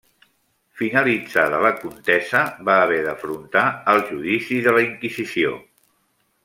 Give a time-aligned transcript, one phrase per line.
[0.79, 5.55] Finalitzada la contesa va haver d'afrontar el judici de la Inquisició.